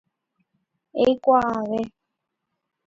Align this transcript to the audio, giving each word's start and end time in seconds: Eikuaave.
Eikuaave. 1.03 1.79